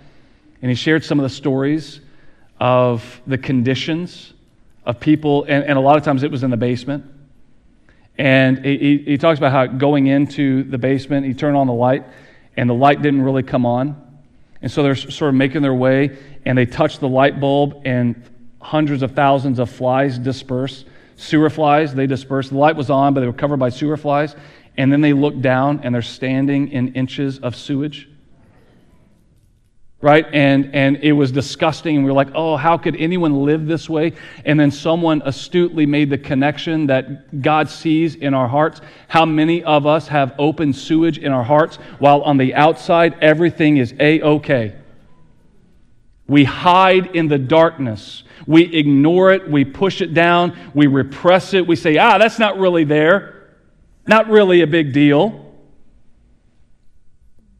[0.61, 2.01] And he shared some of the stories
[2.59, 4.33] of the conditions
[4.85, 5.45] of people.
[5.47, 7.05] And, and a lot of times it was in the basement.
[8.17, 12.05] And he, he talks about how going into the basement, he turned on the light,
[12.55, 13.95] and the light didn't really come on.
[14.61, 18.21] And so they're sort of making their way, and they touch the light bulb, and
[18.61, 20.85] hundreds of thousands of flies disperse.
[21.21, 22.49] Sewer flies, they dispersed.
[22.49, 24.35] The light was on, but they were covered by sewer flies.
[24.75, 28.09] And then they look down and they're standing in inches of sewage.
[30.01, 30.25] Right?
[30.33, 31.95] And, and it was disgusting.
[31.95, 34.13] And we were like, oh, how could anyone live this way?
[34.45, 38.81] And then someone astutely made the connection that God sees in our hearts.
[39.07, 43.77] How many of us have open sewage in our hearts while on the outside everything
[43.77, 44.75] is A OK?
[46.27, 48.23] We hide in the darkness.
[48.47, 49.49] We ignore it.
[49.49, 50.57] We push it down.
[50.73, 51.65] We repress it.
[51.65, 53.49] We say, ah, that's not really there.
[54.07, 55.53] Not really a big deal.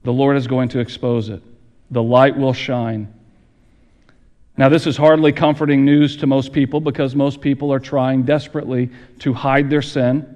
[0.04, 1.44] The Lord is going to expose it.
[1.92, 3.14] The light will shine.
[4.58, 8.90] Now, this is hardly comforting news to most people because most people are trying desperately
[9.20, 10.36] to hide their sin,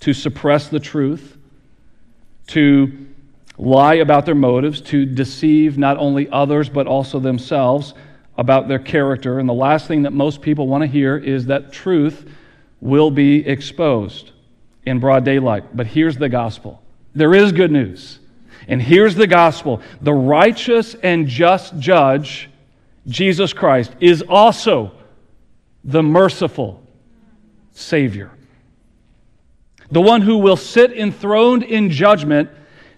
[0.00, 1.36] to suppress the truth,
[2.48, 3.06] to
[3.58, 7.94] lie about their motives, to deceive not only others but also themselves
[8.36, 9.38] about their character.
[9.38, 12.28] And the last thing that most people want to hear is that truth
[12.80, 14.32] will be exposed
[14.84, 15.76] in broad daylight.
[15.76, 16.82] But here's the gospel
[17.14, 18.18] there is good news.
[18.66, 22.50] And here's the gospel the righteous and just judge,
[23.06, 24.92] Jesus Christ, is also
[25.84, 26.82] the merciful
[27.72, 28.30] Savior.
[29.90, 32.50] The one who will sit enthroned in judgment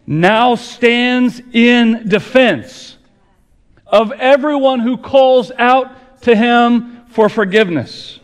[0.07, 2.96] now stands in defense
[3.87, 8.19] of everyone who calls out to him for forgiveness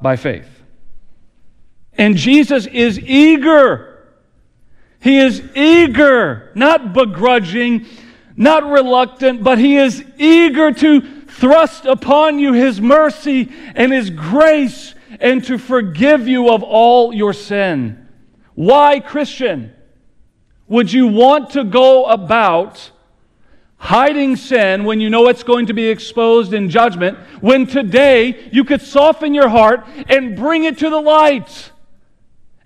[0.00, 0.48] by faith.
[1.94, 4.08] And Jesus is eager.
[5.00, 7.86] He is eager, not begrudging,
[8.36, 14.94] not reluctant, but he is eager to thrust upon you his mercy and his grace
[15.20, 18.08] and to forgive you of all your sin.
[18.54, 19.74] Why, Christian?
[20.70, 22.92] would you want to go about
[23.80, 28.62] hiding sin when you know it's going to be exposed in judgment, when today you
[28.62, 31.72] could soften your heart and bring it to the light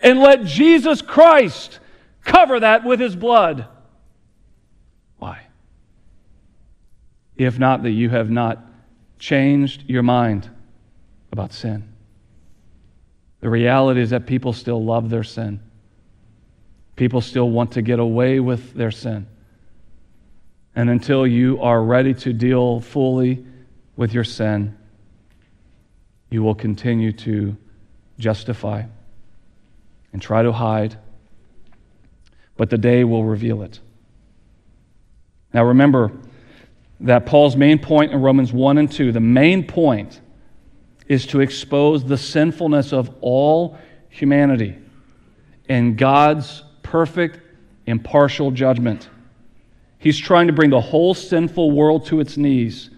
[0.00, 1.78] and let Jesus Christ
[2.24, 3.66] cover that with his blood?
[5.18, 5.46] Why?
[7.36, 8.66] If not that you have not
[9.18, 10.50] changed your mind
[11.30, 11.88] about sin.
[13.40, 15.60] The reality is that people still love their sin.
[16.96, 19.28] People still want to get away with their sin.
[20.76, 23.44] And until you are ready to deal fully
[23.96, 24.76] with your sin,
[26.30, 27.56] you will continue to
[28.18, 28.82] justify
[30.12, 30.98] and try to hide.
[32.56, 33.80] But the day will reveal it.
[35.52, 36.10] Now remember
[37.00, 40.20] that Paul's main point in Romans 1 and 2, the main point
[41.06, 44.76] is to expose the sinfulness of all humanity
[45.68, 47.40] and God's perfect,
[47.86, 49.08] impartial judgment.
[50.04, 52.90] He's trying to bring the whole sinful world to its knees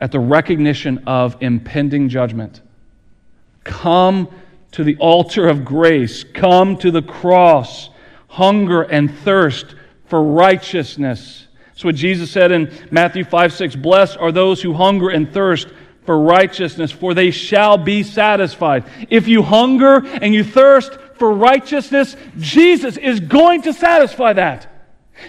[0.00, 2.60] at the recognition of impending judgment.
[3.64, 4.28] Come
[4.70, 7.90] to the altar of grace, come to the cross,
[8.28, 9.74] hunger and thirst
[10.06, 11.48] for righteousness.
[11.70, 13.74] That's what Jesus said in Matthew 5 6.
[13.74, 15.66] Blessed are those who hunger and thirst
[16.06, 18.84] for righteousness, for they shall be satisfied.
[19.10, 24.67] If you hunger and you thirst for righteousness, Jesus is going to satisfy that.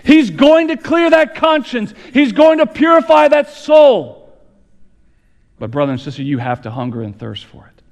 [0.04, 4.18] He's going to clear that conscience, He's going to purify that soul.
[5.58, 7.84] But, brother and sister, you have to hunger and thirst for it.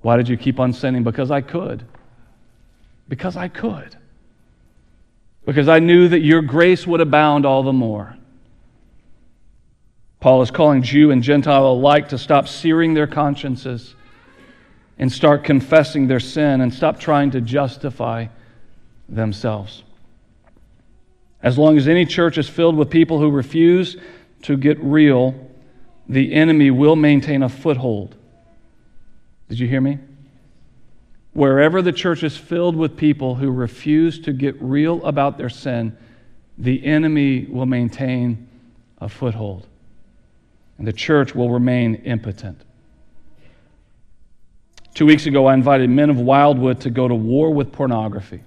[0.00, 1.02] Why did you keep on sinning?
[1.02, 1.84] Because I could.
[3.08, 3.96] Because I could.
[5.44, 8.16] Because I knew that your grace would abound all the more.
[10.20, 13.94] Paul is calling Jew and Gentile alike to stop searing their consciences
[14.98, 18.26] and start confessing their sin and stop trying to justify
[19.08, 19.82] themselves.
[21.42, 23.96] As long as any church is filled with people who refuse
[24.42, 25.34] to get real,
[26.08, 28.16] the enemy will maintain a foothold.
[29.48, 29.98] Did you hear me?
[31.32, 35.96] Wherever the church is filled with people who refuse to get real about their sin,
[36.58, 38.48] the enemy will maintain
[39.00, 39.66] a foothold.
[40.78, 42.60] And the church will remain impotent.
[44.94, 48.40] Two weeks ago, I invited men of Wildwood to go to war with pornography.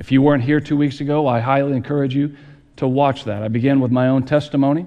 [0.00, 2.34] If you weren't here two weeks ago, I highly encourage you
[2.76, 3.42] to watch that.
[3.42, 4.86] I began with my own testimony.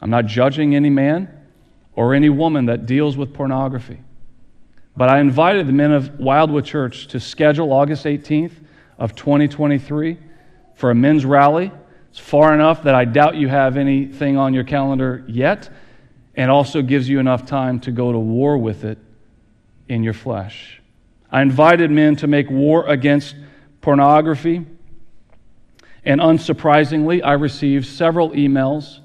[0.00, 1.28] I'm not judging any man
[1.94, 4.00] or any woman that deals with pornography.
[4.96, 8.52] But I invited the men of Wildwood Church to schedule August 18th
[8.96, 10.18] of 2023
[10.76, 11.72] for a men's rally.
[12.10, 15.68] It's far enough that I doubt you have anything on your calendar yet,
[16.36, 18.98] and also gives you enough time to go to war with it
[19.88, 20.80] in your flesh.
[21.30, 23.34] I invited men to make war against
[23.82, 24.64] pornography,
[26.04, 29.00] and unsurprisingly, I received several emails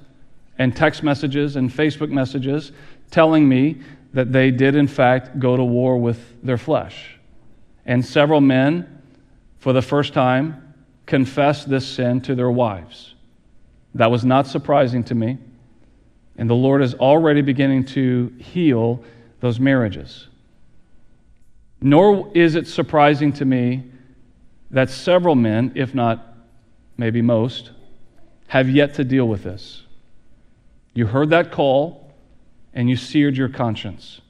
[0.58, 2.72] and text messages and Facebook messages
[3.10, 3.76] telling me
[4.14, 7.18] that they did, in fact, go to war with their flesh.
[7.86, 9.02] And several men,
[9.58, 10.74] for the first time,
[11.06, 13.14] confessed this sin to their wives.
[13.94, 15.38] That was not surprising to me.
[16.36, 19.02] And the Lord is already beginning to heal
[19.40, 20.28] those marriages.
[21.80, 23.84] Nor is it surprising to me
[24.70, 26.34] that several men, if not
[26.96, 27.70] maybe most,
[28.48, 29.82] have yet to deal with this.
[30.94, 32.12] You heard that call
[32.74, 34.20] and you seared your conscience.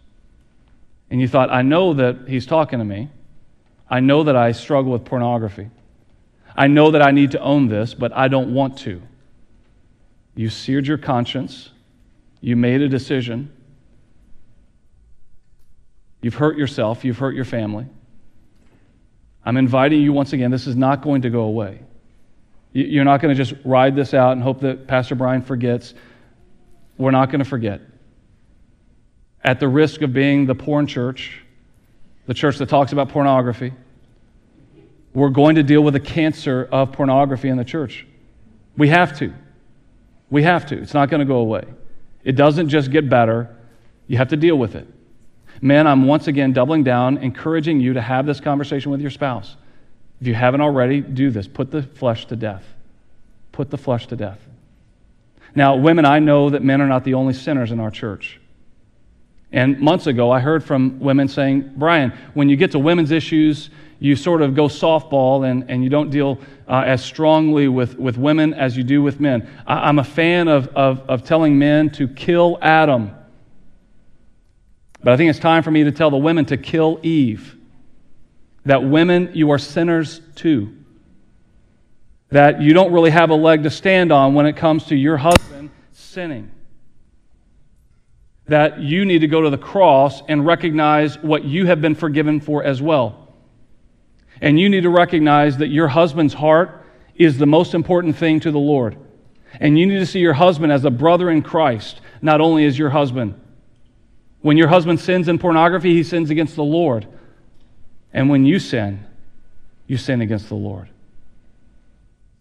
[1.10, 3.08] And you thought, I know that he's talking to me.
[3.88, 5.70] I know that I struggle with pornography.
[6.54, 9.00] I know that I need to own this, but I don't want to.
[10.34, 11.70] You seared your conscience.
[12.40, 13.52] You made a decision.
[16.20, 17.04] You've hurt yourself.
[17.04, 17.86] You've hurt your family.
[19.48, 20.50] I'm inviting you once again.
[20.50, 21.80] This is not going to go away.
[22.74, 25.94] You're not going to just ride this out and hope that Pastor Brian forgets
[26.98, 27.80] we're not going to forget.
[29.42, 31.40] At the risk of being the porn church,
[32.26, 33.72] the church that talks about pornography,
[35.14, 38.06] we're going to deal with the cancer of pornography in the church.
[38.76, 39.32] We have to.
[40.28, 40.76] We have to.
[40.76, 41.64] It's not going to go away.
[42.22, 43.56] It doesn't just get better,
[44.08, 44.86] you have to deal with it.
[45.60, 49.56] Men, I'm once again doubling down, encouraging you to have this conversation with your spouse.
[50.20, 51.46] If you haven't already, do this.
[51.46, 52.64] Put the flesh to death.
[53.52, 54.40] Put the flesh to death.
[55.54, 58.40] Now, women, I know that men are not the only sinners in our church.
[59.50, 63.70] And months ago, I heard from women saying, Brian, when you get to women's issues,
[63.98, 66.38] you sort of go softball and, and you don't deal
[66.68, 69.48] uh, as strongly with, with women as you do with men.
[69.66, 73.12] I, am a fan of, of, of telling men to kill Adam.
[75.02, 77.56] But I think it's time for me to tell the women to kill Eve.
[78.64, 80.78] That women, you are sinners too
[82.30, 85.16] that you don't really have a leg to stand on when it comes to your
[85.16, 86.50] husband sinning.
[88.46, 92.40] That you need to go to the cross and recognize what you have been forgiven
[92.40, 93.28] for as well.
[94.40, 96.84] And you need to recognize that your husband's heart
[97.14, 98.96] is the most important thing to the Lord.
[99.60, 102.78] And you need to see your husband as a brother in Christ, not only as
[102.78, 103.40] your husband.
[104.40, 107.06] When your husband sins in pornography, he sins against the Lord.
[108.12, 109.04] And when you sin,
[109.86, 110.88] you sin against the Lord.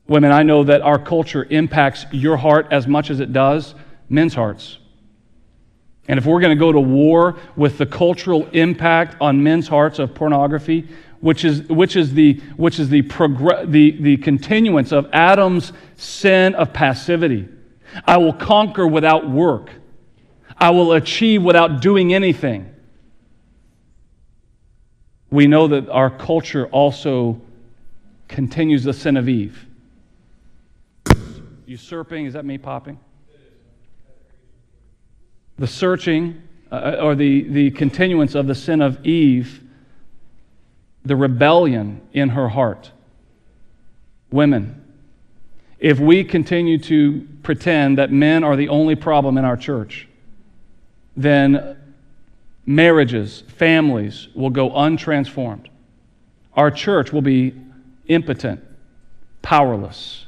[0.07, 3.75] Women, I know that our culture impacts your heart as much as it does
[4.09, 4.77] men's hearts.
[6.07, 9.99] And if we're going to go to war with the cultural impact on men's hearts
[9.99, 10.87] of pornography,
[11.19, 16.55] which is, which is, the, which is the, progr- the, the continuance of Adam's sin
[16.55, 17.49] of passivity,
[18.05, 19.71] I will conquer without work,
[20.59, 22.73] I will achieve without doing anything.
[25.29, 27.41] we know that our culture also
[28.27, 29.65] continues the sin of Eve.
[31.65, 32.97] Usurping, is that me popping?
[35.57, 36.41] The searching
[36.71, 39.61] uh, or the, the continuance of the sin of Eve,
[41.03, 42.91] the rebellion in her heart.
[44.31, 44.83] Women,
[45.79, 50.07] if we continue to pretend that men are the only problem in our church,
[51.17, 51.75] then
[52.65, 55.65] marriages, families will go untransformed.
[56.53, 57.55] Our church will be
[58.07, 58.63] impotent,
[59.41, 60.27] powerless.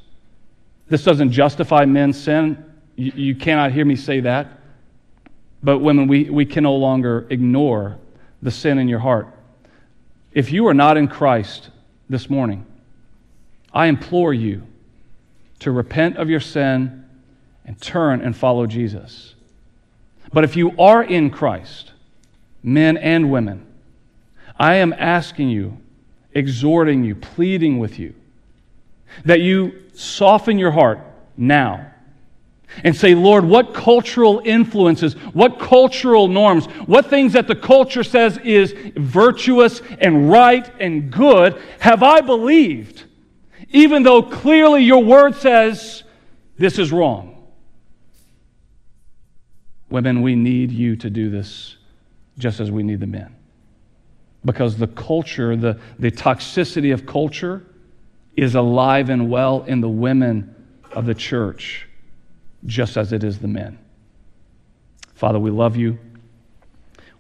[0.88, 2.66] This doesn't justify men's sin.
[2.96, 4.60] You, you cannot hear me say that.
[5.62, 8.00] But women, we, we can no longer ignore
[8.42, 9.28] the sin in your heart.
[10.32, 11.70] If you are not in Christ
[12.10, 12.66] this morning,
[13.72, 14.64] I implore you
[15.60, 17.06] to repent of your sin
[17.66, 19.36] and turn and follow Jesus.
[20.32, 21.92] But if you are in Christ,
[22.62, 23.66] men and women,
[24.58, 25.78] I am asking you,
[26.34, 28.14] exhorting you, pleading with you,
[29.26, 31.00] that you soften your heart
[31.36, 31.90] now
[32.84, 38.38] and say, Lord, what cultural influences, what cultural norms, what things that the culture says
[38.40, 43.06] is virtuous and right and good have I believed,
[43.70, 46.04] even though clearly your word says
[46.58, 47.39] this is wrong?
[49.90, 51.78] Women, we need you to do this
[52.38, 53.36] just as we need the men.
[54.46, 57.66] Because the culture, the, the toxicity of culture,
[58.36, 60.56] is alive and well in the women
[60.94, 61.88] of the church,
[62.66, 63.78] just as it is the men.
[65.14, 66.00] Father, we love you.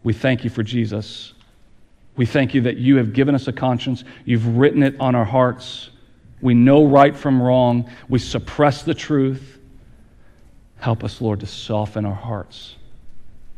[0.04, 1.34] We thank you for Jesus.
[2.16, 4.06] We thank you that you have given us a conscience.
[4.24, 5.90] You've written it on our hearts.
[6.42, 7.90] We know right from wrong.
[8.08, 9.59] We suppress the truth.
[10.80, 12.76] Help us, Lord, to soften our hearts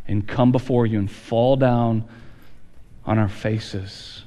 [0.08, 2.06] and come before you and fall down
[3.06, 4.24] on our faces.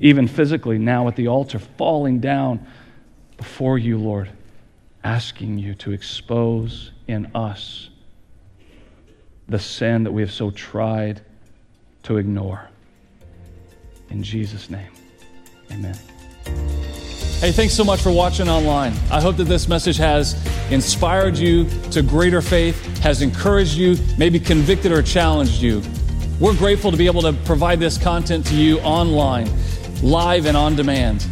[0.00, 2.66] Even physically, now at the altar, falling down
[3.36, 4.30] before you, Lord,
[5.04, 7.90] asking you to expose in us
[9.48, 11.22] the sin that we have so tried
[12.02, 12.68] to ignore.
[14.10, 14.90] In Jesus' name,
[15.70, 16.77] amen.
[17.40, 18.92] Hey, thanks so much for watching online.
[19.12, 20.34] I hope that this message has
[20.72, 25.80] inspired you to greater faith, has encouraged you, maybe convicted or challenged you.
[26.40, 29.48] We're grateful to be able to provide this content to you online,
[30.02, 31.28] live and on demand.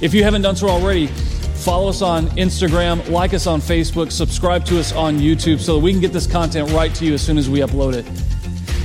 [0.00, 4.64] If you haven't done so already, follow us on Instagram, like us on Facebook, subscribe
[4.64, 7.20] to us on YouTube so that we can get this content right to you as
[7.20, 8.06] soon as we upload it.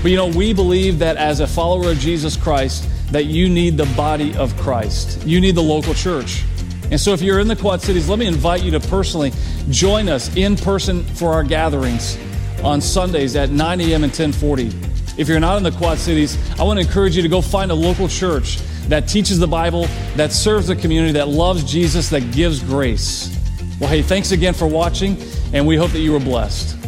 [0.02, 3.78] But you know, we believe that as a follower of Jesus Christ, that you need
[3.78, 5.26] the body of Christ.
[5.26, 6.44] You need the local church.
[6.92, 9.32] And so, if you're in the Quad Cities, let me invite you to personally
[9.70, 12.18] join us in person for our gatherings
[12.64, 14.04] on Sundays at 9 a.m.
[14.04, 14.72] and 1040.
[15.18, 17.72] If you're not in the Quad Cities, I want to encourage you to go find
[17.72, 22.32] a local church that teaches the Bible, that serves the community, that loves Jesus, that
[22.32, 23.36] gives grace.
[23.80, 25.18] Well, hey, thanks again for watching,
[25.54, 26.85] and we hope that you were blessed.